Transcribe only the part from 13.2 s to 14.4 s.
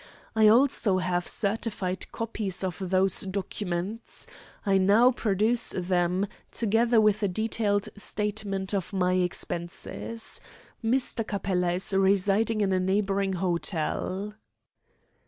hotel."